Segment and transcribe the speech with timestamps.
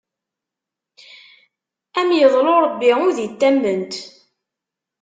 [1.99, 3.93] Ad am iḍlu Ṛebbi udi d tamment!